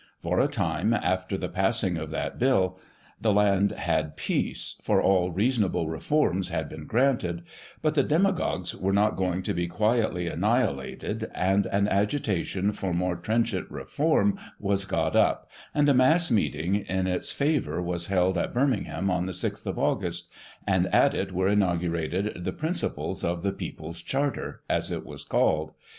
[0.19, 2.79] For a time, after the passing of that Bill,
[3.21, 7.43] the land had peace, for all reasonable reforms had been granted,
[7.83, 13.15] but the demagogues were not going to be quietly annihilated, and an agitation for more
[13.15, 18.55] trenchant reform was got up, and a mass meeting in its favour was held at
[18.55, 20.31] Bir mingham, on the 6th of August,
[20.65, 25.73] and at it were inaugurated the principles of "The People's Charter," as it was called.